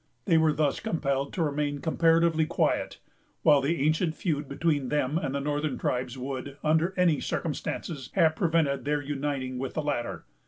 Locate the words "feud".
4.15-4.49